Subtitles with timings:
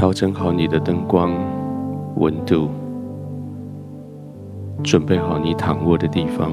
[0.00, 1.30] 调整好你的灯光、
[2.16, 2.70] 温度，
[4.82, 6.52] 准备好你躺卧的地方。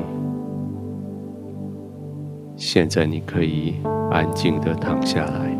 [2.58, 3.76] 现在你可以
[4.12, 5.58] 安静的躺下来，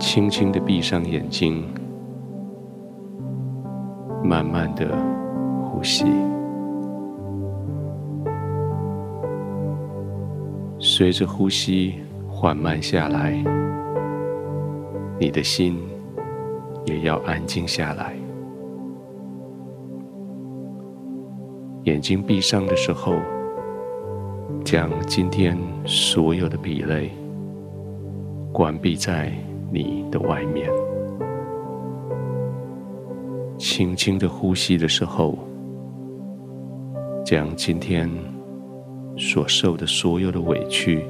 [0.00, 1.62] 轻轻的闭上眼睛，
[4.24, 4.88] 慢慢的
[5.66, 6.06] 呼吸。
[10.78, 13.36] 随着呼吸缓慢下来，
[15.18, 15.78] 你的心
[16.84, 18.14] 也要安静下来。
[21.84, 23.14] 眼睛闭上的时候，
[24.64, 27.10] 将今天所有的疲累
[28.52, 29.32] 关闭在
[29.72, 30.68] 你的外面。
[33.56, 35.38] 轻轻的呼吸的时候，
[37.24, 38.10] 将今天
[39.16, 41.06] 所受的所有的委屈，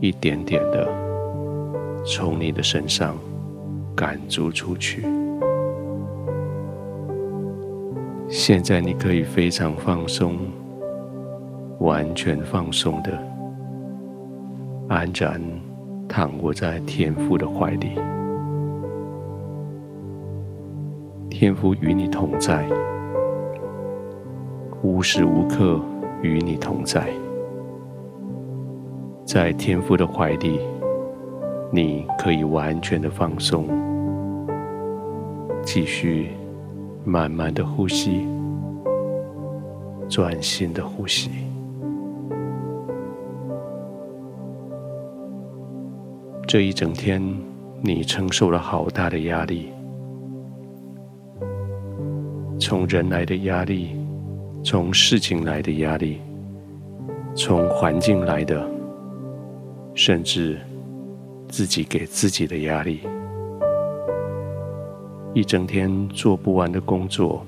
[0.00, 1.09] 一点点的
[2.04, 3.16] 从你的身上
[3.94, 5.04] 赶逐出去。
[8.28, 10.36] 现在你可以非常放松。
[11.80, 13.18] 完全放松的，
[14.86, 15.40] 安然
[16.06, 17.98] 躺卧在天父的怀里。
[21.30, 22.68] 天父与你同在，
[24.82, 25.80] 无时无刻
[26.20, 27.08] 与你同在。
[29.24, 30.60] 在天父的怀里，
[31.72, 33.68] 你可以完全的放松，
[35.62, 36.30] 继续
[37.04, 38.26] 慢慢的呼吸，
[40.08, 41.30] 专心的呼吸。
[46.44, 47.22] 这一整天，
[47.80, 49.68] 你承受了好大的压力，
[52.58, 53.94] 从人来的压力，
[54.64, 56.20] 从事情来的压力，
[57.36, 58.68] 从环境来的，
[59.94, 60.58] 甚至
[61.50, 63.00] 自己给自己的压力。
[65.34, 67.44] 一整天做不完的工作，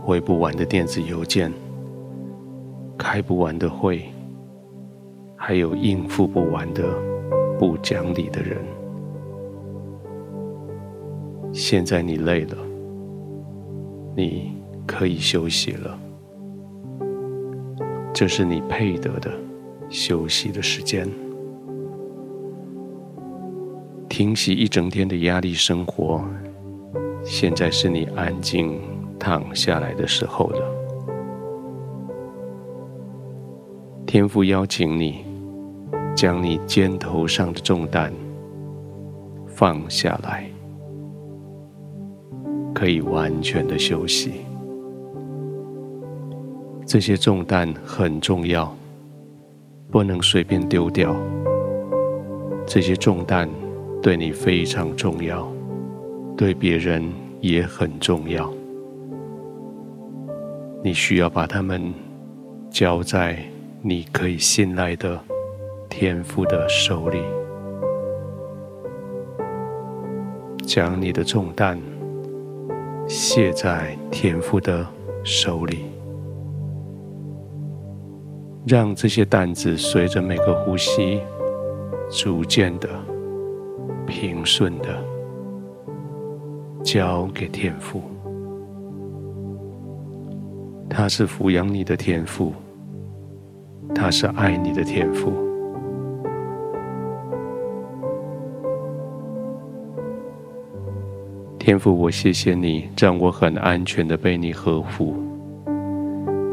[0.00, 1.52] 回不完的电子邮件，
[2.96, 4.04] 开不完的会。
[5.36, 6.82] 还有应付不完的
[7.58, 8.56] 不讲理的人。
[11.52, 12.56] 现在你累了，
[14.16, 14.52] 你
[14.86, 15.98] 可以休息了。
[18.14, 19.30] 这是你配得的
[19.90, 21.06] 休息的时间。
[24.16, 26.24] 停息一整天的压力生活，
[27.24, 28.80] 现在是你安静
[29.18, 30.60] 躺下来的时候了。
[34.06, 35.24] 天父邀请你。
[36.14, 38.12] 将你肩头上的重担
[39.48, 40.48] 放下来，
[42.72, 44.34] 可以完全的休息。
[46.86, 48.72] 这些重担很重要，
[49.90, 51.16] 不能随便丢掉。
[52.64, 53.50] 这些重担
[54.04, 55.50] 对你非常重要，
[56.36, 57.10] 对别人
[57.40, 58.52] 也很重要。
[60.82, 61.90] 你需要把它们
[62.68, 63.38] 交在
[63.80, 65.18] 你可以信赖的。
[65.88, 67.18] 天父的手里，
[70.66, 71.78] 将你的重担
[73.06, 74.84] 卸在天父的
[75.22, 75.84] 手里，
[78.66, 81.20] 让这些担子随着每个呼吸，
[82.10, 82.88] 逐渐的
[84.14, 84.96] 平顺的
[86.84, 88.00] 交给天父。
[90.88, 92.52] 他是抚养你的天父，
[93.92, 95.32] 他是爱你的天父。
[101.58, 105.16] 天父，我谢谢你，让我很安全的被你呵护，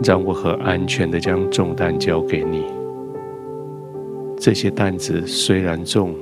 [0.04, 2.66] 让我很安全的将重担交给你。
[4.40, 6.16] 这些担子虽然重，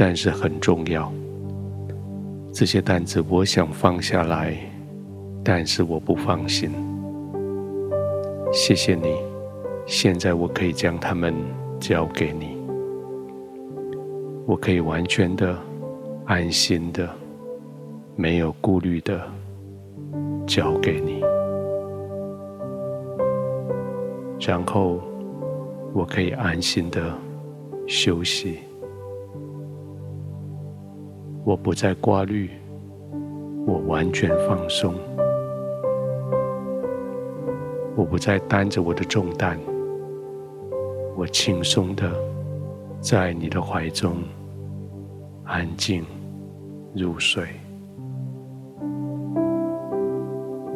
[0.00, 1.12] 但是很重要。
[2.52, 4.56] 这些担子我想放下来，
[5.44, 6.70] 但是我不放心。
[8.52, 9.16] 谢谢你，
[9.86, 11.34] 现在我可以将它们
[11.80, 12.56] 交给你，
[14.46, 15.58] 我可以完全的、
[16.26, 17.08] 安心的。
[18.20, 19.20] 没有顾虑的
[20.44, 21.20] 交给你，
[24.40, 25.00] 然后
[25.92, 27.16] 我可以安心的
[27.86, 28.58] 休息。
[31.48, 32.50] 我不再挂虑，
[33.66, 34.94] 我完全放松。
[37.96, 39.58] 我不再担着我的重担，
[41.16, 42.12] 我轻松的
[43.00, 44.16] 在你的怀中
[45.44, 46.04] 安静
[46.94, 47.42] 入睡。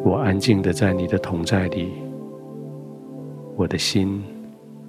[0.03, 1.93] 我安静的在你的同在里，
[3.55, 4.23] 我的心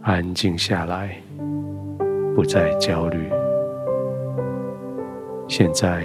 [0.00, 1.14] 安静下来，
[2.34, 3.28] 不再焦虑。
[5.46, 6.04] 现在，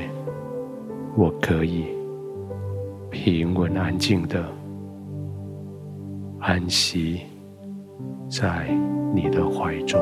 [1.16, 1.86] 我可以
[3.10, 4.46] 平稳安静的
[6.40, 7.22] 安息
[8.30, 8.68] 在
[9.14, 10.00] 你的怀中。